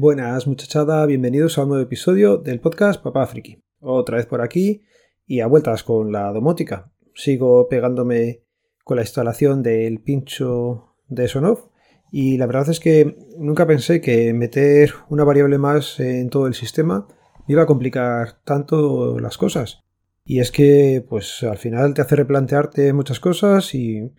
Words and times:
Buenas 0.00 0.46
muchachada, 0.46 1.04
bienvenidos 1.06 1.58
a 1.58 1.64
un 1.64 1.70
nuevo 1.70 1.82
episodio 1.82 2.36
del 2.36 2.60
podcast 2.60 3.02
Papá 3.02 3.26
Friki. 3.26 3.64
Otra 3.80 4.18
vez 4.18 4.26
por 4.26 4.42
aquí 4.42 4.84
y 5.26 5.40
a 5.40 5.48
vueltas 5.48 5.82
con 5.82 6.12
la 6.12 6.32
domótica. 6.32 6.92
Sigo 7.16 7.68
pegándome 7.68 8.44
con 8.84 8.98
la 8.98 9.02
instalación 9.02 9.64
del 9.64 10.00
pincho 10.00 10.94
de 11.08 11.26
Sonoff 11.26 11.64
y 12.12 12.36
la 12.38 12.46
verdad 12.46 12.70
es 12.70 12.78
que 12.78 13.16
nunca 13.38 13.66
pensé 13.66 14.00
que 14.00 14.32
meter 14.34 14.94
una 15.08 15.24
variable 15.24 15.58
más 15.58 15.98
en 15.98 16.30
todo 16.30 16.46
el 16.46 16.54
sistema 16.54 17.08
iba 17.48 17.64
a 17.64 17.66
complicar 17.66 18.40
tanto 18.44 19.18
las 19.18 19.36
cosas. 19.36 19.82
Y 20.24 20.38
es 20.38 20.52
que, 20.52 21.04
pues 21.08 21.42
al 21.42 21.58
final 21.58 21.94
te 21.94 22.02
hace 22.02 22.14
replantearte 22.14 22.92
muchas 22.92 23.18
cosas 23.18 23.74
y, 23.74 24.12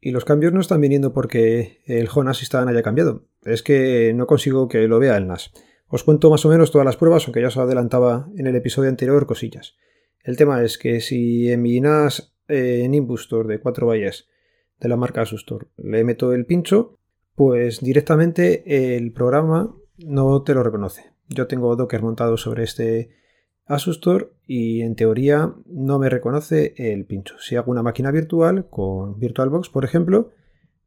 y 0.00 0.12
los 0.12 0.24
cambios 0.24 0.52
no 0.52 0.60
están 0.60 0.80
viniendo 0.80 1.12
porque 1.12 1.80
el 1.86 2.08
Home 2.14 2.30
Assistant 2.30 2.68
haya 2.68 2.82
cambiado. 2.82 3.24
Es 3.48 3.62
que 3.62 4.12
no 4.14 4.26
consigo 4.26 4.68
que 4.68 4.86
lo 4.88 4.98
vea 4.98 5.16
el 5.16 5.26
NAS. 5.26 5.52
Os 5.88 6.04
cuento 6.04 6.30
más 6.30 6.44
o 6.44 6.50
menos 6.50 6.70
todas 6.70 6.84
las 6.84 6.96
pruebas, 6.96 7.24
aunque 7.24 7.40
ya 7.40 7.48
os 7.48 7.56
adelantaba 7.56 8.28
en 8.36 8.46
el 8.46 8.56
episodio 8.56 8.90
anterior 8.90 9.26
cosillas. 9.26 9.76
El 10.22 10.36
tema 10.36 10.62
es 10.62 10.76
que 10.76 11.00
si 11.00 11.50
en 11.50 11.62
mi 11.62 11.80
NAS 11.80 12.34
eh, 12.48 12.86
Nimbustor 12.88 13.46
de 13.46 13.60
4 13.60 13.86
valles 13.86 14.28
de 14.78 14.88
la 14.88 14.96
marca 14.96 15.22
Asustor 15.22 15.68
le 15.76 16.04
meto 16.04 16.32
el 16.32 16.44
pincho, 16.44 16.98
pues 17.34 17.80
directamente 17.80 18.96
el 18.96 19.12
programa 19.12 19.74
no 19.98 20.42
te 20.42 20.54
lo 20.54 20.62
reconoce. 20.62 21.12
Yo 21.28 21.46
tengo 21.46 21.74
Docker 21.76 22.02
montado 22.02 22.36
sobre 22.36 22.64
este 22.64 23.10
Asustor 23.64 24.34
y 24.46 24.80
en 24.82 24.96
teoría 24.96 25.54
no 25.66 25.98
me 25.98 26.08
reconoce 26.08 26.74
el 26.76 27.04
pincho. 27.04 27.36
Si 27.38 27.56
hago 27.56 27.70
una 27.70 27.82
máquina 27.82 28.10
virtual 28.10 28.68
con 28.68 29.18
VirtualBox, 29.18 29.68
por 29.68 29.84
ejemplo, 29.84 30.30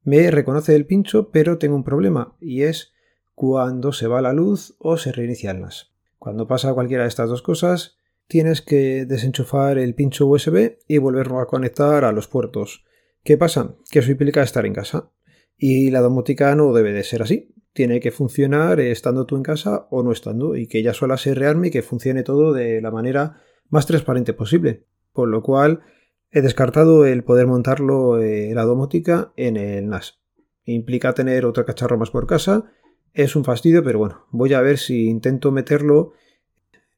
me 0.03 0.29
reconoce 0.31 0.75
el 0.75 0.85
pincho, 0.85 1.29
pero 1.31 1.57
tengo 1.57 1.75
un 1.75 1.83
problema 1.83 2.35
y 2.39 2.63
es 2.63 2.93
cuando 3.35 3.91
se 3.91 4.07
va 4.07 4.21
la 4.21 4.33
luz 4.33 4.75
o 4.79 4.97
se 4.97 5.11
reinicia 5.11 5.51
el 5.51 5.61
NAS. 5.61 5.91
Cuando 6.19 6.47
pasa 6.47 6.73
cualquiera 6.73 7.03
de 7.03 7.09
estas 7.09 7.29
dos 7.29 7.41
cosas, 7.41 7.97
tienes 8.27 8.61
que 8.61 9.05
desenchufar 9.05 9.77
el 9.77 9.95
pincho 9.95 10.27
USB 10.27 10.77
y 10.87 10.97
volverlo 10.97 11.39
a 11.39 11.47
conectar 11.47 12.05
a 12.05 12.11
los 12.11 12.27
puertos. 12.27 12.85
¿Qué 13.23 13.37
pasa? 13.37 13.75
Que 13.89 13.99
eso 13.99 14.11
implica 14.11 14.43
estar 14.43 14.65
en 14.65 14.73
casa. 14.73 15.11
Y 15.57 15.91
la 15.91 16.01
domótica 16.01 16.55
no 16.55 16.73
debe 16.73 16.93
de 16.93 17.03
ser 17.03 17.21
así 17.21 17.53
tiene 17.73 17.99
que 17.99 18.11
funcionar 18.11 18.79
estando 18.79 19.25
tú 19.25 19.37
en 19.37 19.43
casa 19.43 19.87
o 19.89 20.03
no 20.03 20.11
estando 20.11 20.55
y 20.55 20.67
que 20.67 20.79
ella 20.79 20.93
suele 20.93 21.17
ser 21.17 21.39
rearme 21.39 21.67
y 21.67 21.71
que 21.71 21.81
funcione 21.81 22.23
todo 22.23 22.53
de 22.53 22.81
la 22.81 22.91
manera 22.91 23.41
más 23.69 23.85
transparente 23.85 24.33
posible. 24.33 24.85
Con 25.13 25.31
lo 25.31 25.41
cual 25.41 25.81
he 26.31 26.41
descartado 26.41 27.05
el 27.05 27.23
poder 27.23 27.47
montarlo 27.47 28.21
eh, 28.21 28.51
la 28.53 28.63
domótica 28.63 29.31
en 29.35 29.57
el 29.57 29.87
NAS. 29.89 30.19
Implica 30.65 31.13
tener 31.13 31.45
otro 31.45 31.65
cacharro 31.65 31.97
más 31.97 32.11
por 32.11 32.27
casa. 32.27 32.65
Es 33.13 33.35
un 33.35 33.43
fastidio, 33.43 33.83
pero 33.83 33.99
bueno, 33.99 34.25
voy 34.31 34.53
a 34.53 34.61
ver 34.61 34.77
si 34.77 35.07
intento 35.07 35.51
meterlo 35.51 36.13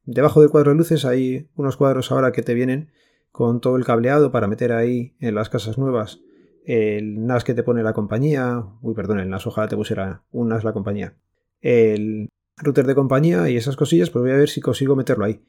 debajo 0.06 0.42
del 0.42 0.50
cuadro 0.50 0.72
de 0.72 0.78
luces. 0.78 1.06
Hay 1.06 1.50
unos 1.56 1.78
cuadros 1.78 2.12
ahora 2.12 2.31
que 2.31 2.44
te 2.44 2.53
vienen 2.53 2.92
con 3.31 3.62
todo 3.62 3.78
el 3.78 3.86
cableado 3.86 4.31
para 4.31 4.48
meter 4.48 4.72
ahí 4.72 5.16
en 5.20 5.36
las 5.36 5.50
casas 5.50 5.78
nuevas 5.78 6.22
el 6.66 7.25
NAS 7.25 7.44
que 7.44 7.53
te 7.53 7.64
pone 7.64 7.84
la 7.84 7.94
compañía, 7.94 8.64
uy, 8.81 8.94
perdón, 8.94 9.20
el 9.20 9.30
NAS 9.30 9.47
ojalá 9.47 9.68
te 9.68 9.75
pusiera 9.75 10.23
un 10.31 10.50
NAS 10.50 10.64
la 10.64 10.73
compañía, 10.73 11.16
el 11.62 12.30
router 12.58 12.86
de 12.86 12.95
compañía 12.95 13.50
y 13.50 13.58
esas 13.58 13.75
cosillas, 13.75 14.09
pues 14.09 14.23
voy 14.23 14.31
a 14.31 14.38
ver 14.38 14.50
si 14.50 14.62
consigo 14.62 14.96
meterlo 14.96 15.25
ahí. 15.25 15.44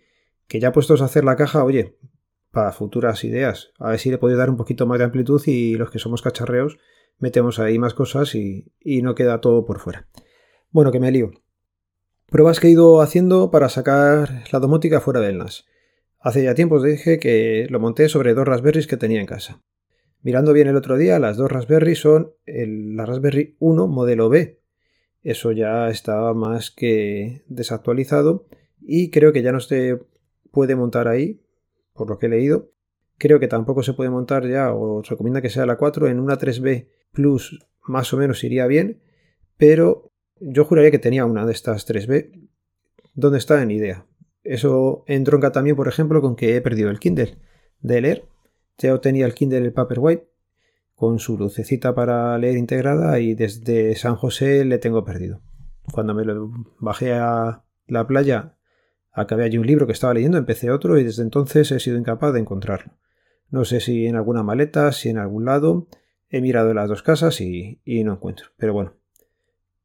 Que 0.48 0.60
ya 0.60 0.72
puestos 0.72 1.00
a 1.00 1.06
hacer 1.06 1.24
la 1.24 1.36
caja, 1.36 1.64
oye, 1.64 1.96
para 2.54 2.72
futuras 2.72 3.22
ideas, 3.24 3.72
a 3.78 3.90
ver 3.90 3.98
si 3.98 4.10
le 4.10 4.16
puedo 4.16 4.36
dar 4.38 4.48
un 4.48 4.56
poquito 4.56 4.86
más 4.86 4.98
de 4.98 5.04
amplitud 5.04 5.42
y 5.46 5.74
los 5.74 5.90
que 5.90 5.98
somos 5.98 6.22
cacharreos 6.22 6.78
metemos 7.18 7.58
ahí 7.58 7.78
más 7.78 7.92
cosas 7.92 8.34
y, 8.34 8.72
y 8.80 9.02
no 9.02 9.14
queda 9.14 9.42
todo 9.42 9.66
por 9.66 9.80
fuera. 9.80 10.08
Bueno, 10.70 10.90
que 10.90 11.00
me 11.00 11.12
lío. 11.12 11.30
Pruebas 12.26 12.58
que 12.58 12.68
he 12.68 12.70
ido 12.70 13.00
haciendo 13.02 13.50
para 13.50 13.68
sacar 13.68 14.44
la 14.50 14.58
domótica 14.58 15.00
fuera 15.00 15.20
del 15.20 15.38
NAS. 15.38 15.66
Hace 16.18 16.42
ya 16.42 16.54
tiempo 16.54 16.76
os 16.76 16.82
dije 16.82 17.18
que 17.18 17.66
lo 17.68 17.80
monté 17.80 18.08
sobre 18.08 18.32
dos 18.32 18.48
Raspberries 18.48 18.86
que 18.86 18.96
tenía 18.96 19.20
en 19.20 19.26
casa. 19.26 19.62
Mirando 20.22 20.54
bien 20.54 20.68
el 20.68 20.76
otro 20.76 20.96
día, 20.96 21.18
las 21.18 21.36
dos 21.36 21.52
Raspberry 21.52 21.94
son 21.94 22.32
el, 22.46 22.96
la 22.96 23.04
Raspberry 23.04 23.56
1 23.58 23.86
modelo 23.86 24.30
B. 24.30 24.58
Eso 25.22 25.52
ya 25.52 25.90
estaba 25.90 26.32
más 26.32 26.70
que 26.70 27.44
desactualizado 27.46 28.46
y 28.80 29.10
creo 29.10 29.32
que 29.32 29.42
ya 29.42 29.52
no 29.52 29.60
se 29.60 30.00
puede 30.50 30.76
montar 30.76 31.08
ahí, 31.08 31.43
por 31.94 32.10
lo 32.10 32.18
que 32.18 32.26
he 32.26 32.28
leído. 32.28 32.70
Creo 33.16 33.40
que 33.40 33.48
tampoco 33.48 33.82
se 33.82 33.94
puede 33.94 34.10
montar 34.10 34.46
ya, 34.46 34.72
o 34.72 34.98
os 34.98 35.08
recomienda 35.08 35.40
que 35.40 35.50
sea 35.50 35.66
la 35.66 35.76
4, 35.76 36.08
en 36.08 36.20
una 36.20 36.38
3B 36.38 36.88
Plus 37.12 37.64
más 37.86 38.12
o 38.12 38.16
menos 38.16 38.42
iría 38.44 38.66
bien, 38.66 39.00
pero 39.56 40.12
yo 40.40 40.64
juraría 40.64 40.90
que 40.90 40.98
tenía 40.98 41.24
una 41.24 41.46
de 41.46 41.52
estas 41.52 41.88
3B. 41.88 42.48
¿Dónde 43.14 43.38
está? 43.38 43.62
En 43.62 43.70
idea. 43.70 44.06
Eso 44.42 45.04
entronca 45.06 45.52
también, 45.52 45.76
por 45.76 45.88
ejemplo, 45.88 46.20
con 46.20 46.36
que 46.36 46.56
he 46.56 46.60
perdido 46.60 46.90
el 46.90 46.98
Kindle 46.98 47.38
de 47.80 48.00
leer 48.00 48.24
ya 48.78 48.98
tenía 48.98 49.26
el 49.26 49.34
Kindle 49.34 49.58
el 49.58 49.72
Paperwhite 49.72 50.28
con 50.94 51.18
su 51.18 51.36
lucecita 51.36 51.94
para 51.94 52.36
leer 52.38 52.56
integrada 52.56 53.18
y 53.18 53.34
desde 53.34 53.94
San 53.96 54.16
José 54.16 54.64
le 54.64 54.78
tengo 54.78 55.04
perdido. 55.04 55.40
Cuando 55.92 56.14
me 56.14 56.24
lo 56.24 56.50
bajé 56.78 57.14
a 57.14 57.64
la 57.86 58.06
playa, 58.06 58.56
acabé 59.14 59.44
allí 59.44 59.58
un 59.58 59.66
libro 59.66 59.86
que 59.86 59.92
estaba 59.92 60.14
leyendo, 60.14 60.36
empecé 60.36 60.70
otro 60.70 60.98
y 60.98 61.04
desde 61.04 61.22
entonces 61.22 61.70
he 61.72 61.80
sido 61.80 61.96
incapaz 61.96 62.32
de 62.32 62.40
encontrarlo. 62.40 62.92
No 63.50 63.64
sé 63.64 63.80
si 63.80 64.06
en 64.06 64.16
alguna 64.16 64.42
maleta, 64.42 64.92
si 64.92 65.08
en 65.08 65.18
algún 65.18 65.44
lado. 65.44 65.86
He 66.28 66.40
mirado 66.40 66.74
las 66.74 66.88
dos 66.88 67.02
casas 67.02 67.40
y, 67.40 67.80
y 67.84 68.02
no 68.02 68.14
encuentro. 68.14 68.48
Pero 68.56 68.72
bueno, 68.72 68.94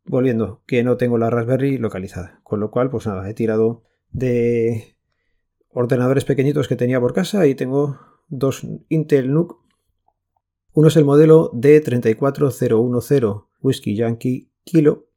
volviendo, 0.06 0.64
que 0.66 0.84
no 0.84 0.98
tengo 0.98 1.20
la 1.20 1.30
Raspberry 1.30 1.78
localizada. 1.78 2.40
Con 2.44 2.60
lo 2.60 2.72
cual, 2.72 2.90
pues 2.90 3.06
nada, 3.06 3.30
he 3.30 3.36
tirado 3.36 3.84
de 4.12 4.96
ordenadores 5.70 6.26
pequeñitos 6.26 6.68
que 6.68 6.76
tenía 6.76 7.00
por 7.00 7.14
casa 7.14 7.46
y 7.46 7.54
tengo 7.54 8.00
dos 8.28 8.66
Intel 8.90 9.32
NUC. 9.32 9.58
Uno 10.74 10.88
es 10.88 10.96
el 10.98 11.06
modelo 11.06 11.52
D34010 11.54 13.46
Whiskey 13.62 13.96
Yankee 13.96 14.52
Kilo. 14.64 15.09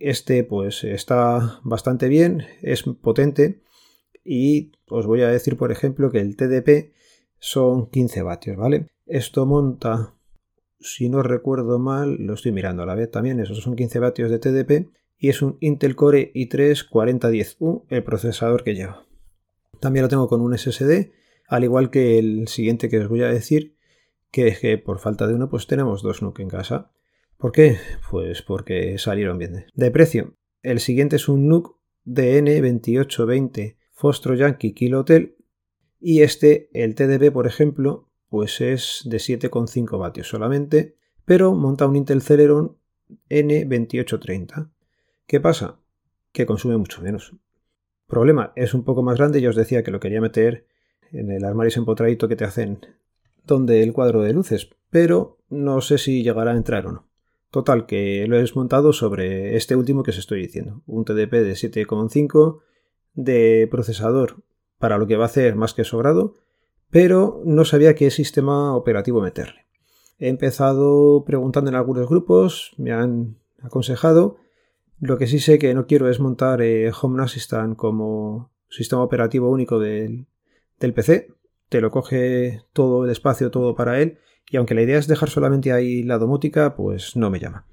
Este 0.00 0.44
pues 0.44 0.82
está 0.82 1.60
bastante 1.62 2.08
bien, 2.08 2.46
es 2.62 2.82
potente 2.82 3.60
y 4.24 4.72
os 4.88 5.06
voy 5.06 5.20
a 5.22 5.28
decir 5.28 5.56
por 5.56 5.70
ejemplo 5.70 6.10
que 6.10 6.20
el 6.20 6.36
TDP 6.36 6.92
son 7.38 7.90
15 7.90 8.22
vatios, 8.22 8.56
¿vale? 8.56 8.88
Esto 9.06 9.44
monta, 9.44 10.14
si 10.80 11.08
no 11.08 11.22
recuerdo 11.22 11.78
mal, 11.78 12.16
lo 12.16 12.34
estoy 12.34 12.52
mirando 12.52 12.82
a 12.82 12.86
la 12.86 12.94
vez 12.94 13.10
también, 13.10 13.40
esos 13.40 13.62
son 13.62 13.76
15 13.76 13.98
vatios 13.98 14.30
de 14.30 14.38
TDP 14.38 14.90
y 15.18 15.28
es 15.28 15.42
un 15.42 15.58
Intel 15.60 15.96
Core 15.96 16.32
i3 16.34 16.88
4010U 16.90 17.84
el 17.90 18.02
procesador 18.02 18.64
que 18.64 18.74
lleva. 18.74 19.04
También 19.80 20.04
lo 20.04 20.08
tengo 20.08 20.28
con 20.28 20.40
un 20.40 20.56
SSD 20.56 21.12
al 21.46 21.64
igual 21.64 21.90
que 21.90 22.18
el 22.18 22.48
siguiente 22.48 22.88
que 22.88 23.00
os 23.00 23.08
voy 23.08 23.22
a 23.22 23.28
decir, 23.28 23.76
que 24.30 24.48
es 24.48 24.60
que 24.60 24.78
por 24.78 24.98
falta 24.98 25.26
de 25.26 25.34
uno 25.34 25.50
pues 25.50 25.66
tenemos 25.66 26.00
dos 26.00 26.22
NUC 26.22 26.38
en 26.38 26.48
casa. 26.48 26.92
¿Por 27.40 27.52
qué? 27.52 27.78
Pues 28.10 28.42
porque 28.42 28.98
salieron 28.98 29.38
bien. 29.38 29.64
De 29.74 29.90
precio, 29.90 30.34
el 30.62 30.78
siguiente 30.78 31.16
es 31.16 31.26
un 31.26 31.48
NUC 31.48 31.74
DN2820 32.04 33.78
Fostro 33.92 34.34
Yankee 34.34 34.74
Kilo 34.74 35.00
Hotel 35.00 35.36
y 35.98 36.20
este, 36.20 36.68
el 36.74 36.94
TDP 36.94 37.32
por 37.32 37.46
ejemplo, 37.46 38.10
pues 38.28 38.60
es 38.60 39.06
de 39.06 39.16
7,5 39.16 39.98
vatios 39.98 40.28
solamente, 40.28 40.96
pero 41.24 41.54
monta 41.54 41.86
un 41.86 41.96
Intel 41.96 42.20
Celeron 42.20 42.76
N2830. 43.30 44.70
¿Qué 45.26 45.40
pasa? 45.40 45.80
Que 46.32 46.44
consume 46.44 46.76
mucho 46.76 47.00
menos. 47.00 47.34
Problema, 48.06 48.52
es 48.54 48.74
un 48.74 48.84
poco 48.84 49.02
más 49.02 49.16
grande, 49.16 49.40
yo 49.40 49.48
os 49.48 49.56
decía 49.56 49.82
que 49.82 49.90
lo 49.90 50.00
quería 50.00 50.20
meter 50.20 50.66
en 51.10 51.30
el 51.30 51.46
armario 51.46 51.72
empotradito 51.74 52.28
que 52.28 52.36
te 52.36 52.44
hacen 52.44 52.80
donde 53.44 53.82
el 53.82 53.94
cuadro 53.94 54.20
de 54.20 54.34
luces, 54.34 54.68
pero 54.90 55.38
no 55.48 55.80
sé 55.80 55.96
si 55.96 56.22
llegará 56.22 56.52
a 56.52 56.56
entrar 56.56 56.86
o 56.86 56.92
no. 56.92 57.09
Total, 57.50 57.86
que 57.86 58.26
lo 58.28 58.36
he 58.36 58.40
desmontado 58.40 58.92
sobre 58.92 59.56
este 59.56 59.74
último 59.74 60.02
que 60.02 60.12
os 60.12 60.18
estoy 60.18 60.40
diciendo, 60.40 60.82
un 60.86 61.04
TDP 61.04 61.32
de 61.32 61.52
7,5 61.52 62.60
de 63.14 63.68
procesador 63.70 64.42
para 64.78 64.98
lo 64.98 65.06
que 65.06 65.16
va 65.16 65.24
a 65.24 65.26
hacer 65.26 65.56
más 65.56 65.74
que 65.74 65.84
sobrado, 65.84 66.34
pero 66.90 67.42
no 67.44 67.64
sabía 67.64 67.94
qué 67.94 68.10
sistema 68.10 68.76
operativo 68.76 69.20
meterle. 69.20 69.66
He 70.18 70.28
empezado 70.28 71.24
preguntando 71.24 71.70
en 71.70 71.76
algunos 71.76 72.08
grupos, 72.08 72.72
me 72.76 72.92
han 72.92 73.36
aconsejado. 73.62 74.36
Lo 75.00 75.18
que 75.18 75.26
sí 75.26 75.38
sé 75.38 75.58
que 75.58 75.74
no 75.74 75.86
quiero 75.86 76.08
es 76.08 76.20
montar 76.20 76.62
eh, 76.62 76.92
Home 77.00 77.22
Assistant 77.22 77.76
como 77.76 78.50
sistema 78.68 79.02
operativo 79.02 79.50
único 79.50 79.78
del, 79.78 80.26
del 80.78 80.94
PC, 80.94 81.34
te 81.68 81.80
lo 81.80 81.90
coge 81.90 82.62
todo 82.72 83.04
el 83.04 83.10
espacio, 83.10 83.50
todo 83.50 83.74
para 83.74 84.00
él, 84.00 84.18
y 84.50 84.56
aunque 84.56 84.74
la 84.74 84.82
idea 84.82 84.98
es 84.98 85.06
dejar 85.06 85.30
solamente 85.30 85.72
ahí 85.72 86.02
la 86.02 86.18
domótica, 86.18 86.74
pues 86.74 87.14
no 87.14 87.30
me 87.30 87.38
llama. 87.38 87.66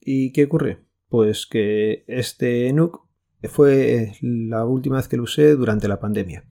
¿Y 0.00 0.32
qué 0.32 0.44
ocurre? 0.44 0.78
Pues 1.08 1.46
que 1.46 2.04
este 2.08 2.72
NUC 2.72 3.06
fue 3.44 4.12
la 4.22 4.64
última 4.64 4.96
vez 4.96 5.08
que 5.08 5.18
lo 5.18 5.24
usé 5.24 5.54
durante 5.54 5.88
la 5.88 6.00
pandemia. 6.00 6.44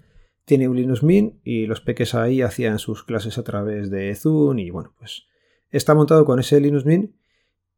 Tiene 0.46 0.70
un 0.70 0.76
Linux 0.76 1.02
Mint 1.02 1.40
y 1.44 1.66
los 1.66 1.82
peques 1.82 2.14
ahí 2.14 2.44
hacían 2.44 2.78
sus 2.78 3.04
clases 3.04 3.40
a 3.40 3.44
través 3.44 3.90
de 3.90 4.14
Zoom 4.14 4.60
y 4.60 4.70
bueno, 4.70 4.94
pues 5.00 5.26
está 5.72 5.96
montado 5.96 6.26
con 6.26 6.40
ese 6.40 6.62
Linux 6.62 6.86
Mint 6.86 7.16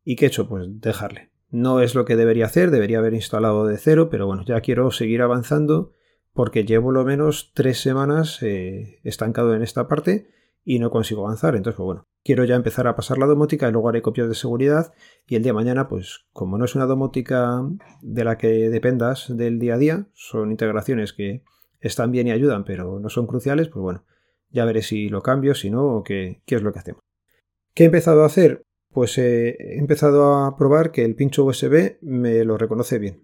y 0.04 0.18
¿qué 0.18 0.26
he 0.26 0.28
hecho? 0.28 0.50
Pues 0.50 0.68
dejarle. 0.82 1.30
No 1.50 1.80
es 1.80 1.96
lo 1.96 2.04
que 2.04 2.18
debería 2.18 2.48
hacer, 2.48 2.70
debería 2.70 3.00
haber 3.00 3.14
instalado 3.14 3.66
de 3.66 3.78
cero, 3.78 4.10
pero 4.12 4.28
bueno, 4.28 4.44
ya 4.46 4.60
quiero 4.60 4.92
seguir 4.92 5.22
avanzando 5.22 5.94
porque 6.34 6.66
llevo 6.66 6.92
lo 6.92 7.06
menos 7.06 7.54
tres 7.54 7.80
semanas 7.80 8.44
eh, 8.44 9.00
estancado 9.06 9.56
en 9.56 9.62
esta 9.62 9.88
parte 9.88 10.28
y 10.70 10.80
no 10.80 10.92
consigo 10.92 11.26
avanzar. 11.26 11.56
Entonces, 11.56 11.78
pues 11.78 11.86
bueno, 11.86 12.04
quiero 12.26 12.44
ya 12.44 12.56
empezar 12.56 12.88
a 12.88 12.96
pasar 12.98 13.18
la 13.18 13.26
domótica 13.26 13.70
y 13.70 13.72
luego 13.72 13.88
haré 13.88 14.02
copias 14.02 14.28
de 14.28 14.36
seguridad 14.36 14.94
y 15.26 15.36
el 15.36 15.42
día 15.42 15.52
de 15.52 15.56
mañana, 15.56 15.88
pues 15.88 16.26
como 16.34 16.58
no 16.58 16.66
es 16.66 16.76
una 16.76 16.86
domótica 16.86 17.62
de 18.02 18.24
la 18.26 18.38
que 18.38 18.70
dependas 18.70 19.28
del 19.30 19.60
día 19.60 19.76
a 19.76 19.78
día, 19.78 20.08
son 20.14 20.52
integraciones 20.52 21.14
que 21.14 21.42
están 21.80 22.12
bien 22.12 22.28
y 22.28 22.32
ayudan, 22.32 22.66
pero 22.66 23.00
no 23.00 23.08
son 23.08 23.28
cruciales, 23.28 23.70
pues 23.70 23.82
bueno, 23.82 24.04
ya 24.50 24.66
veré 24.66 24.82
si 24.82 25.08
lo 25.08 25.22
cambio, 25.22 25.56
si 25.56 25.70
no, 25.70 25.86
o 25.86 26.04
qué, 26.04 26.42
es 26.46 26.62
lo 26.62 26.74
que 26.74 26.80
hacemos. 26.80 27.02
¿Qué 27.74 27.84
he 27.84 27.86
empezado 27.86 28.24
a 28.24 28.26
hacer? 28.26 28.62
Pues 28.92 29.18
eh, 29.18 29.56
he 29.58 29.80
empezado 29.80 30.34
a 30.34 30.58
probar 30.58 30.92
que 30.92 31.06
el 31.06 31.16
pincho 31.16 31.46
USB 31.46 31.98
me 32.02 32.44
lo 32.44 32.58
reconoce 32.58 33.00
bien. 33.00 33.24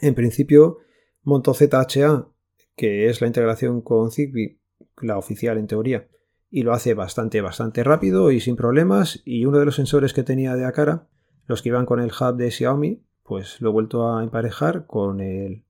En 0.00 0.14
principio, 0.14 0.78
monto 1.22 1.54
ZHA, 1.54 2.28
que 2.76 3.08
es 3.08 3.20
la 3.20 3.26
integración 3.26 3.80
con 3.80 4.12
Zigbee, 4.12 4.60
la 5.00 5.18
oficial 5.18 5.58
en 5.58 5.66
teoría, 5.66 6.06
y 6.52 6.64
lo 6.64 6.74
hace 6.74 6.92
bastante, 6.92 7.40
bastante 7.40 7.82
rápido 7.82 8.30
y 8.30 8.38
sin 8.38 8.56
problemas. 8.56 9.22
Y 9.24 9.46
uno 9.46 9.58
de 9.58 9.64
los 9.64 9.74
sensores 9.74 10.12
que 10.12 10.22
tenía 10.22 10.54
de 10.54 10.70
cara, 10.72 11.08
los 11.46 11.62
que 11.62 11.70
iban 11.70 11.86
con 11.86 11.98
el 11.98 12.12
hub 12.12 12.36
de 12.36 12.50
Xiaomi, 12.50 13.02
pues 13.22 13.58
lo 13.62 13.70
he 13.70 13.72
vuelto 13.72 14.12
a 14.12 14.22
emparejar 14.22 14.86
con 14.86 15.20
el 15.20 15.64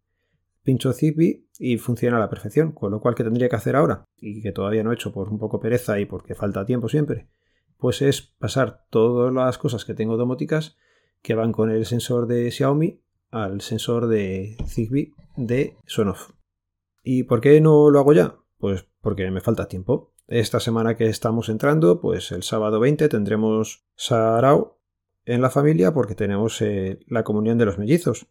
pincho 0.64 0.92
Zigbee 0.92 1.46
y 1.56 1.78
funciona 1.78 2.16
a 2.16 2.20
la 2.20 2.28
perfección. 2.28 2.72
Con 2.72 2.90
lo 2.90 3.00
cual, 3.00 3.14
¿qué 3.14 3.22
tendría 3.22 3.48
que 3.48 3.54
hacer 3.54 3.76
ahora? 3.76 4.04
Y 4.16 4.42
que 4.42 4.50
todavía 4.50 4.82
no 4.82 4.90
he 4.90 4.94
hecho 4.94 5.12
por 5.12 5.28
un 5.28 5.38
poco 5.38 5.60
pereza 5.60 6.00
y 6.00 6.04
porque 6.04 6.34
falta 6.34 6.66
tiempo 6.66 6.88
siempre, 6.88 7.28
pues 7.78 8.02
es 8.02 8.20
pasar 8.20 8.84
todas 8.90 9.32
las 9.32 9.58
cosas 9.58 9.84
que 9.84 9.94
tengo 9.94 10.16
domóticas 10.16 10.76
que 11.22 11.36
van 11.36 11.52
con 11.52 11.70
el 11.70 11.86
sensor 11.86 12.26
de 12.26 12.50
Xiaomi 12.50 13.00
al 13.30 13.60
sensor 13.60 14.08
de 14.08 14.56
Zigbee 14.66 15.14
de 15.36 15.76
Sonoff. 15.86 16.32
¿Y 17.04 17.22
por 17.22 17.40
qué 17.40 17.60
no 17.60 17.88
lo 17.88 18.00
hago 18.00 18.12
ya? 18.12 18.36
Pues 18.58 18.84
porque 19.00 19.30
me 19.30 19.40
falta 19.40 19.68
tiempo. 19.68 20.11
Esta 20.32 20.60
semana 20.60 20.96
que 20.96 21.08
estamos 21.08 21.50
entrando, 21.50 22.00
pues 22.00 22.32
el 22.32 22.42
sábado 22.42 22.80
20 22.80 23.10
tendremos 23.10 23.84
Sarao 23.96 24.78
en 25.26 25.42
la 25.42 25.50
familia 25.50 25.92
porque 25.92 26.14
tenemos 26.14 26.62
eh, 26.62 27.00
la 27.06 27.22
comunión 27.22 27.58
de 27.58 27.66
los 27.66 27.76
mellizos. 27.76 28.28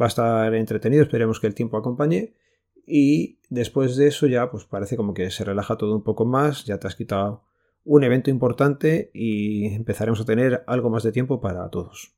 Va 0.00 0.06
a 0.06 0.08
estar 0.08 0.54
entretenido, 0.54 1.02
esperemos 1.02 1.40
que 1.40 1.46
el 1.46 1.54
tiempo 1.54 1.76
acompañe. 1.76 2.32
Y 2.86 3.40
después 3.50 3.96
de 3.96 4.06
eso 4.06 4.26
ya, 4.26 4.50
pues 4.50 4.64
parece 4.64 4.96
como 4.96 5.12
que 5.12 5.30
se 5.30 5.44
relaja 5.44 5.76
todo 5.76 5.94
un 5.94 6.02
poco 6.02 6.24
más, 6.24 6.64
ya 6.64 6.78
te 6.78 6.86
has 6.86 6.96
quitado 6.96 7.44
un 7.84 8.04
evento 8.04 8.30
importante 8.30 9.10
y 9.12 9.66
empezaremos 9.66 10.22
a 10.22 10.24
tener 10.24 10.64
algo 10.66 10.88
más 10.88 11.02
de 11.02 11.12
tiempo 11.12 11.42
para 11.42 11.68
todos. 11.68 12.14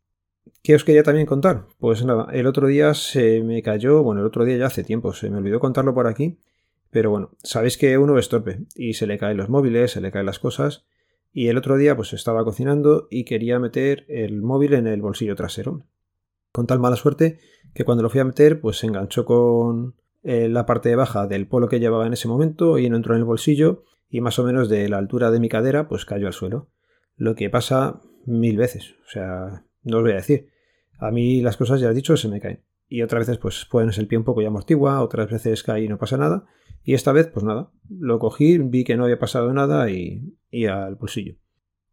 ¿Qué 0.62 0.76
os 0.76 0.84
quería 0.84 1.02
también 1.02 1.26
contar? 1.26 1.66
Pues 1.80 2.04
nada, 2.04 2.28
el 2.32 2.46
otro 2.46 2.68
día 2.68 2.94
se 2.94 3.42
me 3.42 3.60
cayó, 3.60 4.04
bueno, 4.04 4.20
el 4.20 4.28
otro 4.28 4.44
día 4.44 4.56
ya 4.56 4.66
hace 4.66 4.84
tiempo, 4.84 5.12
se 5.12 5.30
me 5.30 5.38
olvidó 5.38 5.58
contarlo 5.58 5.94
por 5.94 6.06
aquí, 6.06 6.38
pero 6.90 7.10
bueno, 7.10 7.30
sabéis 7.42 7.76
que 7.76 7.98
uno 7.98 8.18
es 8.18 8.28
torpe 8.28 8.60
y 8.74 8.94
se 8.94 9.06
le 9.06 9.18
caen 9.18 9.36
los 9.36 9.48
móviles, 9.48 9.92
se 9.92 10.00
le 10.00 10.10
caen 10.10 10.26
las 10.26 10.38
cosas, 10.38 10.86
y 11.32 11.48
el 11.48 11.58
otro 11.58 11.76
día 11.76 11.96
pues 11.96 12.12
estaba 12.12 12.44
cocinando 12.44 13.08
y 13.10 13.24
quería 13.24 13.58
meter 13.58 14.06
el 14.08 14.40
móvil 14.40 14.74
en 14.74 14.86
el 14.86 15.02
bolsillo 15.02 15.36
trasero. 15.36 15.84
Con 16.50 16.66
tal 16.66 16.78
mala 16.78 16.96
suerte 16.96 17.38
que 17.74 17.84
cuando 17.84 18.02
lo 18.02 18.08
fui 18.08 18.20
a 18.20 18.24
meter 18.24 18.60
pues 18.60 18.78
se 18.78 18.86
enganchó 18.86 19.26
con 19.26 19.96
eh, 20.22 20.48
la 20.48 20.64
parte 20.64 20.96
baja 20.96 21.26
del 21.26 21.46
polo 21.46 21.68
que 21.68 21.78
llevaba 21.78 22.06
en 22.06 22.14
ese 22.14 22.26
momento 22.26 22.78
y 22.78 22.88
no 22.88 22.96
entró 22.96 23.14
en 23.14 23.20
el 23.20 23.26
bolsillo 23.26 23.84
y 24.08 24.22
más 24.22 24.38
o 24.38 24.44
menos 24.44 24.68
de 24.68 24.88
la 24.88 24.98
altura 24.98 25.30
de 25.30 25.40
mi 25.40 25.48
cadera 25.50 25.88
pues 25.88 26.06
cayó 26.06 26.26
al 26.26 26.32
suelo. 26.32 26.70
Lo 27.16 27.34
que 27.34 27.50
pasa 27.50 28.00
mil 28.24 28.56
veces, 28.56 28.94
o 29.06 29.10
sea, 29.10 29.64
no 29.82 29.98
os 29.98 30.02
voy 30.02 30.12
a 30.12 30.16
decir. 30.16 30.48
A 30.98 31.10
mí 31.10 31.42
las 31.42 31.56
cosas, 31.56 31.80
ya 31.80 31.90
he 31.90 31.94
dicho, 31.94 32.16
se 32.16 32.28
me 32.28 32.40
caen. 32.40 32.62
Y 32.88 33.02
otras 33.02 33.26
veces, 33.26 33.38
pues 33.38 33.66
ser 33.70 34.00
el 34.02 34.06
pie 34.06 34.18
un 34.18 34.24
poco 34.24 34.42
ya 34.42 34.48
amortigua, 34.48 35.02
otras 35.02 35.30
veces 35.30 35.62
cae 35.62 35.84
y 35.84 35.88
no 35.88 35.98
pasa 35.98 36.16
nada. 36.16 36.46
Y 36.84 36.94
esta 36.94 37.12
vez, 37.12 37.26
pues 37.26 37.44
nada, 37.44 37.70
lo 37.88 38.18
cogí, 38.18 38.58
vi 38.58 38.84
que 38.84 38.96
no 38.96 39.04
había 39.04 39.18
pasado 39.18 39.52
nada 39.52 39.90
y, 39.90 40.36
y 40.50 40.66
al 40.66 40.94
bolsillo. 40.94 41.34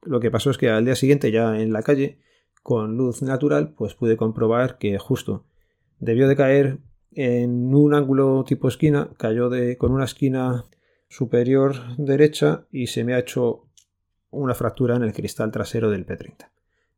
Lo 0.03 0.19
que 0.19 0.29
pasó 0.29 0.51
es 0.51 0.57
que 0.57 0.69
al 0.69 0.85
día 0.85 0.95
siguiente, 0.95 1.31
ya 1.31 1.59
en 1.59 1.73
la 1.73 1.81
calle, 1.81 2.19
con 2.61 2.95
luz 2.95 3.21
natural, 3.21 3.73
pues 3.75 3.95
pude 3.95 4.17
comprobar 4.17 4.77
que 4.77 4.97
justo 4.99 5.45
debió 5.99 6.27
de 6.27 6.35
caer 6.35 6.79
en 7.11 7.73
un 7.73 7.93
ángulo 7.93 8.43
tipo 8.45 8.67
esquina, 8.67 9.09
cayó 9.17 9.49
de, 9.49 9.77
con 9.77 9.91
una 9.91 10.05
esquina 10.05 10.65
superior 11.09 11.75
derecha 11.97 12.65
y 12.71 12.87
se 12.87 13.03
me 13.03 13.13
ha 13.13 13.19
hecho 13.19 13.67
una 14.31 14.55
fractura 14.55 14.95
en 14.95 15.03
el 15.03 15.13
cristal 15.13 15.51
trasero 15.51 15.89
del 15.89 16.05
P30. 16.05 16.49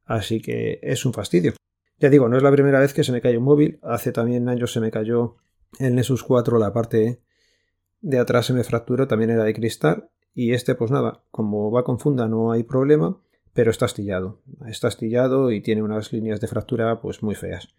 Así 0.05 0.41
que 0.41 0.79
es 0.81 1.05
un 1.05 1.13
fastidio. 1.13 1.53
Ya 1.97 2.09
digo, 2.09 2.27
no 2.27 2.37
es 2.37 2.43
la 2.43 2.51
primera 2.51 2.79
vez 2.79 2.93
que 2.93 3.03
se 3.03 3.11
me 3.11 3.21
cae 3.21 3.37
un 3.37 3.43
móvil. 3.43 3.79
Hace 3.81 4.11
también 4.11 4.49
años 4.49 4.73
se 4.73 4.79
me 4.79 4.91
cayó 4.91 5.37
el 5.79 5.95
Nexus 5.95 6.23
4, 6.23 6.59
la 6.59 6.73
parte 6.73 7.21
de 8.01 8.19
atrás 8.19 8.47
se 8.47 8.53
me 8.53 8.63
fracturó, 8.63 9.07
también 9.07 9.31
era 9.31 9.43
de 9.43 9.53
cristal. 9.53 10.09
Y 10.33 10.53
este, 10.53 10.75
pues 10.75 10.91
nada, 10.91 11.23
como 11.31 11.71
va 11.71 11.83
con 11.83 11.99
funda 11.99 12.27
no 12.27 12.51
hay 12.51 12.63
problema, 12.63 13.21
pero 13.53 13.71
está 13.71 13.85
astillado. 13.85 14.41
Está 14.67 14.89
astillado 14.89 15.51
y 15.51 15.61
tiene 15.61 15.81
unas 15.81 16.11
líneas 16.11 16.41
de 16.41 16.47
fractura 16.47 16.99
pues 17.01 17.23
muy 17.23 17.35
feas. 17.35 17.73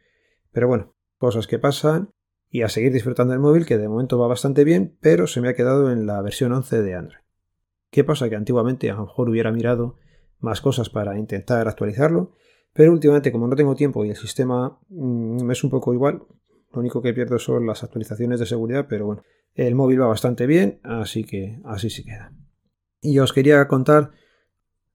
Pero 0.52 0.68
bueno, 0.68 0.94
cosas 1.18 1.46
que 1.46 1.58
pasan 1.58 2.10
y 2.50 2.62
a 2.62 2.70
seguir 2.70 2.92
disfrutando 2.92 3.32
del 3.32 3.40
móvil 3.40 3.66
que 3.66 3.76
de 3.76 3.88
momento 3.88 4.18
va 4.18 4.26
bastante 4.26 4.64
bien, 4.64 4.96
pero 5.00 5.26
se 5.26 5.42
me 5.42 5.48
ha 5.48 5.54
quedado 5.54 5.92
en 5.92 6.06
la 6.06 6.22
versión 6.22 6.52
11 6.52 6.80
de 6.82 6.94
Android. 6.94 7.20
¿Qué 7.90 8.04
pasa? 8.04 8.30
Que 8.30 8.36
antiguamente 8.36 8.90
a 8.90 8.94
lo 8.94 9.02
mejor 9.02 9.28
hubiera 9.28 9.52
mirado 9.52 9.96
más 10.38 10.60
cosas 10.60 10.88
para 10.88 11.18
intentar 11.18 11.68
actualizarlo, 11.68 12.32
pero 12.76 12.92
últimamente 12.92 13.32
como 13.32 13.48
no 13.48 13.56
tengo 13.56 13.74
tiempo 13.74 14.04
y 14.04 14.10
el 14.10 14.16
sistema 14.16 14.78
mm, 14.88 15.42
me 15.42 15.52
es 15.54 15.64
un 15.64 15.70
poco 15.70 15.94
igual, 15.94 16.22
lo 16.72 16.80
único 16.80 17.00
que 17.00 17.14
pierdo 17.14 17.38
son 17.38 17.66
las 17.66 17.82
actualizaciones 17.82 18.38
de 18.38 18.46
seguridad, 18.46 18.86
pero 18.88 19.06
bueno, 19.06 19.22
el 19.54 19.74
móvil 19.74 20.02
va 20.02 20.08
bastante 20.08 20.46
bien, 20.46 20.78
así 20.82 21.24
que 21.24 21.58
así 21.64 21.88
se 21.88 22.04
queda. 22.04 22.32
Y 23.00 23.18
os 23.18 23.32
quería 23.32 23.66
contar 23.66 24.10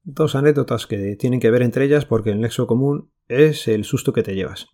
dos 0.04 0.36
anécdotas 0.36 0.86
que 0.86 1.16
tienen 1.16 1.40
que 1.40 1.50
ver 1.50 1.64
entre 1.64 1.86
ellas 1.86 2.06
porque 2.06 2.30
el 2.30 2.40
nexo 2.40 2.68
común 2.68 3.12
es 3.28 3.68
el 3.68 3.84
susto 3.84 4.14
que 4.14 4.24
te 4.24 4.36
llevas. 4.36 4.68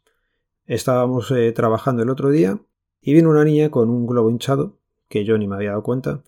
Estábamos 0.66 1.32
eh, 1.32 1.54
trabajando 1.54 2.04
el 2.04 2.10
otro 2.10 2.30
día 2.30 2.60
y 3.00 3.14
vino 3.14 3.30
una 3.30 3.46
niña 3.46 3.70
con 3.70 3.90
un 3.90 4.06
globo 4.06 4.30
hinchado, 4.30 4.80
que 5.08 5.24
yo 5.24 5.38
ni 5.38 5.48
me 5.48 5.56
había 5.56 5.70
dado 5.70 5.84
cuenta, 5.84 6.24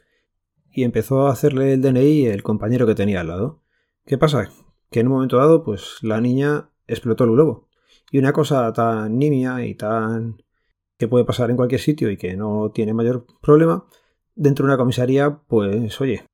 y 0.72 0.84
empezó 0.84 1.28
a 1.28 1.32
hacerle 1.32 1.74
el 1.74 1.82
DNI 1.82 2.28
el 2.28 2.44
compañero 2.44 2.88
que 2.88 2.96
tenía 2.96 3.20
al 3.20 3.28
lado. 3.28 3.64
¿Qué 4.06 4.18
pasa? 4.18 4.50
Que 4.90 5.02
en 5.02 5.08
un 5.08 5.14
momento 5.14 5.38
dado, 5.38 5.64
pues 5.64 5.98
la 6.02 6.22
niña 6.22 6.69
explotó 6.90 7.24
el 7.24 7.32
globo. 7.32 7.70
Y 8.12 8.18
una 8.18 8.34
cosa 8.34 8.72
tan 8.74 9.18
nimia 9.18 9.66
y 9.66 9.76
tan 9.76 10.42
que 10.98 11.08
puede 11.08 11.26
pasar 11.26 11.50
en 11.50 11.56
cualquier 11.56 11.80
sitio 11.80 12.12
y 12.12 12.18
que 12.18 12.36
no 12.36 12.72
tiene 12.74 12.94
mayor 12.94 13.26
problema, 13.42 13.86
dentro 14.36 14.66
de 14.66 14.72
una 14.72 14.78
comisaría, 14.78 15.40
pues 15.48 16.00
oye, 16.02 16.26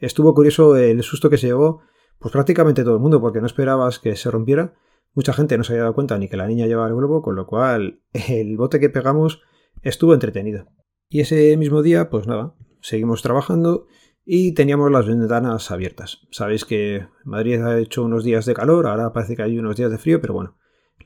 estuvo 0.00 0.34
curioso 0.34 0.76
el 0.76 1.02
susto 1.02 1.30
que 1.30 1.38
se 1.38 1.46
llevó, 1.46 1.80
pues 2.18 2.32
prácticamente 2.32 2.84
todo 2.84 2.94
el 2.94 3.00
mundo, 3.00 3.20
porque 3.20 3.40
no 3.40 3.46
esperabas 3.46 3.98
que 3.98 4.16
se 4.16 4.30
rompiera. 4.30 4.74
Mucha 5.14 5.32
gente 5.32 5.56
no 5.56 5.64
se 5.64 5.72
había 5.72 5.82
dado 5.82 5.94
cuenta 5.94 6.18
ni 6.18 6.28
que 6.28 6.36
la 6.36 6.46
niña 6.46 6.66
llevaba 6.66 6.88
el 6.88 6.96
globo, 6.96 7.22
con 7.22 7.36
lo 7.36 7.46
cual 7.46 8.02
el 8.12 8.56
bote 8.56 8.80
que 8.80 8.90
pegamos 8.90 9.42
estuvo 9.82 10.12
entretenido. 10.12 10.66
Y 11.08 11.20
ese 11.20 11.56
mismo 11.56 11.82
día, 11.82 12.10
pues 12.10 12.26
nada, 12.26 12.54
seguimos 12.80 13.22
trabajando 13.22 13.86
y 14.24 14.52
teníamos 14.52 14.90
las 14.90 15.06
ventanas 15.06 15.70
abiertas. 15.70 16.26
Sabéis 16.30 16.64
que 16.64 17.06
Madrid 17.24 17.60
ha 17.60 17.78
hecho 17.78 18.04
unos 18.04 18.24
días 18.24 18.46
de 18.46 18.54
calor, 18.54 18.86
ahora 18.86 19.12
parece 19.12 19.36
que 19.36 19.42
hay 19.42 19.58
unos 19.58 19.76
días 19.76 19.90
de 19.90 19.98
frío, 19.98 20.20
pero 20.20 20.34
bueno, 20.34 20.56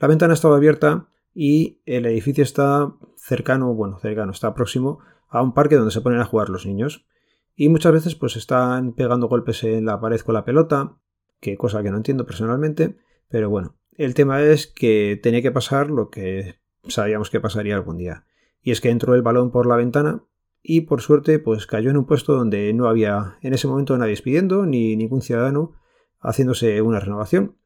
la 0.01 0.09
ventana 0.09 0.35
estaba 0.35 0.57
abierta 0.57 1.09
y 1.35 1.81
el 1.87 2.07
edificio 2.07 2.45
está 2.45 2.95
cercano, 3.17 3.75
bueno, 3.75 3.99
cercano, 3.99 4.33
está 4.33 4.55
próximo 4.55 5.01
a 5.29 5.43
un 5.43 5.53
parque 5.53 5.77
donde 5.77 5.91
se 5.91 6.01
ponen 6.01 6.21
a 6.21 6.25
jugar 6.25 6.49
los 6.49 6.67
niños. 6.67 7.07
Y 7.55 7.69
muchas 7.69 7.93
veces 7.93 8.15
pues 8.15 8.37
están 8.37 8.93
pegando 8.93 9.29
golpes 9.29 9.65
en 9.65 9.85
la 9.85 10.01
pared 10.01 10.21
con 10.21 10.35
la 10.35 10.45
pelota, 10.45 10.97
que 11.41 11.57
cosa 11.57 11.83
que 11.83 11.91
no 11.91 11.97
entiendo 11.97 12.25
personalmente, 12.25 12.99
pero 13.29 13.51
bueno, 13.51 13.77
el 13.93 14.15
tema 14.15 14.41
es 14.43 14.69
que 14.69 15.19
tenía 15.21 15.43
que 15.43 15.51
pasar 15.51 15.91
lo 15.91 16.09
que 16.09 16.61
sabíamos 16.87 17.31
que 17.31 17.41
pasaría 17.41 17.75
algún 17.75 17.99
día. 17.99 18.25
Y 18.63 18.71
es 18.71 18.81
que 18.81 18.91
entró 18.91 19.15
el 19.15 19.23
balón 19.23 19.51
por 19.51 19.67
la 19.67 19.77
ventana 19.77 20.25
y 20.71 20.83
por 20.83 21.01
suerte 21.01 21.39
pues 21.39 21.67
cayó 21.67 21.89
en 21.89 21.97
un 21.97 22.05
puesto 22.05 22.35
donde 22.35 22.75
no 22.75 22.89
había 22.89 23.39
en 23.41 23.55
ese 23.55 23.67
momento 23.67 23.97
nadie 23.97 24.11
despidiendo 24.11 24.67
ni 24.67 24.97
ningún 24.97 25.23
ciudadano 25.23 25.73
haciéndose 26.21 26.83
una 26.83 27.01
renovación. 27.01 27.57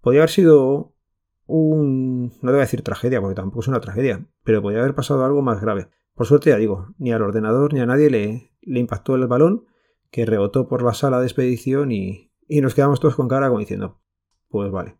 Podría 0.00 0.22
haber 0.22 0.30
sido 0.30 0.94
un... 1.44 2.32
no 2.40 2.50
debo 2.50 2.60
decir 2.60 2.80
tragedia 2.80 3.20
porque 3.20 3.34
tampoco 3.34 3.60
es 3.60 3.68
una 3.68 3.82
tragedia, 3.82 4.26
pero 4.44 4.62
podría 4.62 4.80
haber 4.80 4.94
pasado 4.94 5.26
algo 5.26 5.42
más 5.42 5.60
grave. 5.60 5.90
Por 6.14 6.26
suerte 6.26 6.48
ya 6.48 6.56
digo, 6.56 6.94
ni 6.96 7.12
al 7.12 7.20
ordenador 7.20 7.74
ni 7.74 7.80
a 7.80 7.86
nadie 7.86 8.08
le, 8.08 8.50
le 8.62 8.80
impactó 8.80 9.14
el 9.16 9.26
balón 9.26 9.66
que 10.10 10.24
rebotó 10.24 10.68
por 10.68 10.82
la 10.82 10.94
sala 10.94 11.20
de 11.20 11.26
expedición 11.26 11.92
y, 11.92 12.32
y 12.48 12.62
nos 12.62 12.74
quedamos 12.74 12.98
todos 12.98 13.14
con 13.14 13.28
cara 13.28 13.48
como 13.48 13.60
diciendo, 13.60 14.00
pues 14.48 14.70
vale. 14.70 14.96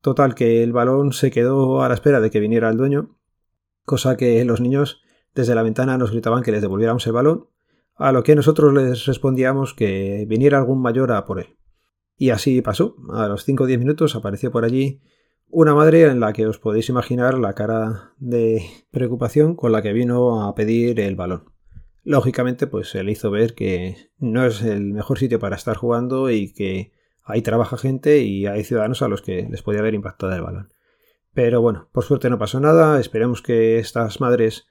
Total, 0.00 0.36
que 0.36 0.62
el 0.62 0.72
balón 0.72 1.12
se 1.12 1.32
quedó 1.32 1.82
a 1.82 1.88
la 1.88 1.94
espera 1.94 2.20
de 2.20 2.30
que 2.30 2.38
viniera 2.38 2.70
el 2.70 2.76
dueño, 2.76 3.18
cosa 3.84 4.16
que 4.16 4.44
los 4.44 4.60
niños 4.60 5.03
desde 5.34 5.54
la 5.54 5.62
ventana 5.62 5.98
nos 5.98 6.10
gritaban 6.10 6.42
que 6.42 6.52
les 6.52 6.62
devolviéramos 6.62 7.06
el 7.06 7.12
balón, 7.12 7.48
a 7.96 8.12
lo 8.12 8.22
que 8.22 8.34
nosotros 8.34 8.72
les 8.72 9.06
respondíamos 9.06 9.74
que 9.74 10.24
viniera 10.28 10.58
algún 10.58 10.80
mayor 10.80 11.12
a 11.12 11.24
por 11.24 11.38
él. 11.38 11.56
Y 12.16 12.30
así 12.30 12.62
pasó. 12.62 12.96
A 13.12 13.26
los 13.28 13.44
5 13.44 13.64
o 13.64 13.66
10 13.66 13.78
minutos 13.78 14.14
apareció 14.14 14.50
por 14.50 14.64
allí 14.64 15.00
Una 15.48 15.74
madre 15.74 16.04
en 16.04 16.20
la 16.20 16.32
que 16.32 16.46
os 16.46 16.58
podéis 16.58 16.88
imaginar 16.88 17.38
la 17.38 17.54
cara 17.54 18.12
de 18.18 18.62
preocupación 18.90 19.54
con 19.54 19.72
la 19.72 19.82
que 19.82 19.92
vino 19.92 20.42
a 20.42 20.54
pedir 20.54 20.98
el 21.00 21.16
balón. 21.16 21.52
Lógicamente, 22.02 22.66
pues 22.66 22.88
se 22.88 23.02
le 23.02 23.12
hizo 23.12 23.30
ver 23.30 23.54
que 23.54 24.10
no 24.18 24.44
es 24.44 24.62
el 24.62 24.92
mejor 24.92 25.18
sitio 25.18 25.38
para 25.38 25.56
estar 25.56 25.76
jugando 25.76 26.30
y 26.30 26.52
que 26.52 26.92
ahí 27.24 27.40
trabaja 27.40 27.76
gente 27.76 28.18
y 28.18 28.46
hay 28.46 28.64
ciudadanos 28.64 29.02
a 29.02 29.08
los 29.08 29.22
que 29.22 29.48
les 29.48 29.62
podía 29.62 29.80
haber 29.80 29.94
impactado 29.94 30.34
el 30.34 30.42
balón. 30.42 30.72
Pero 31.32 31.60
bueno, 31.60 31.88
por 31.92 32.04
suerte 32.04 32.30
no 32.30 32.38
pasó 32.38 32.60
nada, 32.60 33.00
esperemos 33.00 33.42
que 33.42 33.78
estas 33.78 34.20
madres 34.20 34.66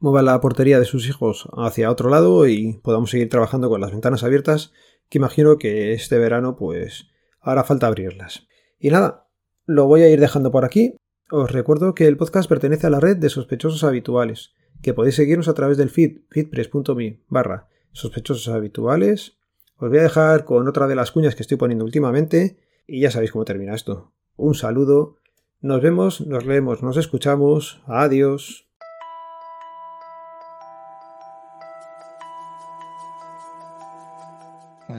muevan 0.00 0.24
la 0.24 0.40
portería 0.40 0.80
de 0.80 0.84
sus 0.84 1.08
hijos 1.08 1.48
hacia 1.56 1.90
otro 1.90 2.08
lado 2.10 2.48
y 2.48 2.80
podamos 2.82 3.10
seguir 3.10 3.28
trabajando 3.28 3.68
con 3.68 3.80
las 3.80 3.92
ventanas 3.92 4.24
abiertas, 4.24 4.72
que 5.08 5.18
imagino 5.18 5.58
que 5.58 5.92
este 5.92 6.18
verano 6.18 6.56
pues 6.56 7.08
hará 7.40 7.64
falta 7.64 7.86
abrirlas. 7.86 8.48
Y 8.78 8.90
nada, 8.90 9.28
lo 9.66 9.86
voy 9.86 10.02
a 10.02 10.08
ir 10.08 10.18
dejando 10.18 10.50
por 10.50 10.64
aquí. 10.64 10.96
Os 11.30 11.52
recuerdo 11.52 11.94
que 11.94 12.08
el 12.08 12.16
podcast 12.16 12.48
pertenece 12.48 12.86
a 12.86 12.90
la 12.90 12.98
red 12.98 13.16
de 13.18 13.28
sospechosos 13.28 13.84
habituales, 13.84 14.54
que 14.82 14.94
podéis 14.94 15.14
seguirnos 15.16 15.48
a 15.48 15.54
través 15.54 15.76
del 15.76 15.90
feed, 15.90 16.22
feedpress.me 16.30 17.22
barra 17.28 17.68
sospechosos 17.92 18.48
habituales. 18.48 19.38
Os 19.76 19.90
voy 19.90 19.98
a 19.98 20.02
dejar 20.02 20.44
con 20.44 20.66
otra 20.66 20.86
de 20.86 20.94
las 20.94 21.12
cuñas 21.12 21.34
que 21.34 21.42
estoy 21.42 21.56
poniendo 21.56 21.84
últimamente 21.84 22.58
y 22.86 23.00
ya 23.00 23.10
sabéis 23.10 23.32
cómo 23.32 23.44
termina 23.44 23.74
esto. 23.74 24.12
Un 24.36 24.54
saludo, 24.54 25.16
nos 25.60 25.82
vemos, 25.82 26.22
nos 26.22 26.46
leemos, 26.46 26.82
nos 26.82 26.96
escuchamos, 26.96 27.82
adiós. 27.86 28.69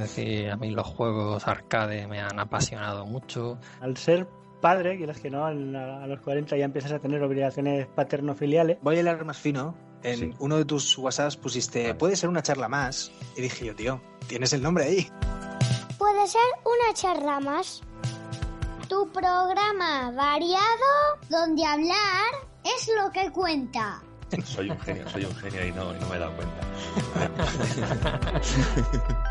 Es 0.02 0.16
decir, 0.16 0.50
a 0.50 0.58
mí 0.58 0.72
los 0.72 0.88
juegos 0.88 1.48
arcade 1.48 2.08
me 2.08 2.20
han 2.20 2.40
apasionado 2.40 3.06
mucho. 3.06 3.60
Al 3.82 3.98
ser 3.98 4.28
padre, 4.60 4.98
quieras 4.98 5.20
que 5.20 5.30
no, 5.30 5.46
a 5.46 5.54
los 5.54 6.20
40 6.22 6.58
ya 6.58 6.66
empiezas 6.66 6.92
a 6.92 7.00
tener 7.00 7.22
obligaciones 7.22 7.88
paterno-filiales. 7.88 8.80
Voy 8.82 8.96
a 8.96 9.00
hablar 9.00 9.24
más 9.26 9.38
fino. 9.38 9.76
En 10.02 10.34
uno 10.40 10.58
de 10.58 10.66
tus 10.66 10.98
WhatsApps 10.98 11.38
pusiste, 11.38 11.94
puede 11.94 12.16
ser 12.16 12.30
una 12.30 12.42
charla 12.42 12.68
más. 12.68 13.12
Y 13.38 13.42
dije 13.42 13.68
yo, 13.68 13.76
tío, 13.76 14.02
tienes 14.28 14.52
el 14.54 14.64
nombre 14.64 14.86
ahí. 14.86 15.08
Puede 16.00 16.28
ser 16.28 16.42
una 16.66 16.94
charla 16.96 17.40
más. 17.40 17.84
Tu 18.90 19.08
programa 19.12 20.10
variado 20.12 21.20
donde 21.30 21.64
hablar 21.64 22.32
es 22.64 22.90
lo 23.00 23.12
que 23.12 23.32
cuenta. 23.32 24.02
Soy 24.44 24.72
un 24.72 24.80
genio, 24.80 25.08
soy 25.10 25.26
un 25.26 25.36
genio 25.36 25.68
y 25.68 25.72
no, 25.74 25.96
y 25.96 26.00
no 26.00 26.08
me 26.08 26.16
he 26.16 26.20
dado 26.20 26.34
cuenta. 26.36 26.62